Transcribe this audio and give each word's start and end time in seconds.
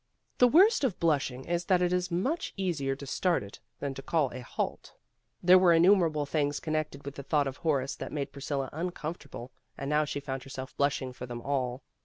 The 0.39 0.47
worst 0.47 0.83
of 0.83 0.99
blushing 0.99 1.45
is 1.45 1.65
that 1.65 1.83
it 1.83 1.93
is 1.93 2.09
much 2.09 2.55
easier 2.57 2.95
to 2.95 3.05
start 3.05 3.43
it 3.43 3.59
than 3.79 3.93
to 3.93 4.01
call 4.01 4.31
a 4.31 4.41
halt. 4.41 4.93
There 5.43 5.59
were 5.59 5.73
innumerable 5.73 6.25
things 6.25 6.59
connected 6.59 7.05
with 7.05 7.13
the 7.13 7.21
thought 7.23 7.45
of 7.45 7.57
Horace 7.57 7.95
that 7.97 8.11
made 8.11 8.31
Priscilla 8.31 8.71
uncomfortable, 8.73 9.51
and 9.77 9.91
now 9.91 10.05
she 10.05 10.19
found 10.19 10.41
herself 10.41 10.75
blushing 10.75 11.13
for 11.13 11.27
them 11.27 11.43
all. 11.43 11.83